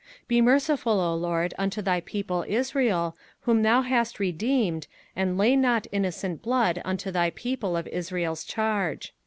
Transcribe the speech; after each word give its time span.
05:021:008 0.21 0.27
Be 0.29 0.41
merciful, 0.41 0.99
O 0.99 1.13
LORD, 1.13 1.53
unto 1.59 1.79
thy 1.79 2.01
people 2.01 2.43
Israel, 2.47 3.15
whom 3.41 3.61
thou 3.61 3.83
hast 3.83 4.19
redeemed, 4.19 4.87
and 5.15 5.37
lay 5.37 5.55
not 5.55 5.85
innocent 5.91 6.41
blood 6.41 6.81
unto 6.83 7.11
thy 7.11 7.29
people 7.29 7.77
of 7.77 7.85
Israel's 7.85 8.43
charge. 8.43 9.13